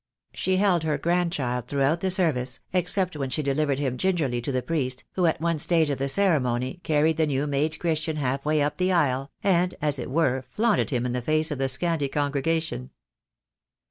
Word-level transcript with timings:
She 0.33 0.55
held 0.57 0.81
her 0.81 0.97
grandchild 0.97 1.67
throughout 1.67 1.99
the 1.99 2.09
service, 2.09 2.59
except 2.73 3.15
when 3.15 3.29
she 3.29 3.43
delivered 3.43 3.77
him 3.77 3.99
gingerly 3.99 4.41
to 4.41 4.51
the 4.51 4.63
priest, 4.63 5.03
who 5.11 5.27
at 5.27 5.39
one 5.39 5.59
stage 5.59 5.91
of 5.91 5.99
the 5.99 6.09
ceremony, 6.09 6.79
carried 6.83 7.17
the 7.17 7.25
THE 7.27 7.33
DAY 7.33 7.35
WILL 7.35 7.43
COME. 7.45 7.51
5 7.51 7.55
I 7.55 7.57
new 7.59 7.63
made 7.65 7.79
Christian 7.79 8.15
half 8.15 8.43
way 8.43 8.63
up 8.63 8.77
the 8.77 8.91
aisle, 8.91 9.29
and, 9.43 9.75
as 9.79 9.99
it 9.99 10.09
were, 10.09 10.43
flaunted 10.49 10.89
him 10.89 11.05
in 11.05 11.13
the 11.13 11.21
face 11.21 11.51
of 11.51 11.59
the 11.59 11.69
scanty 11.69 12.07
congregation. 12.07 12.89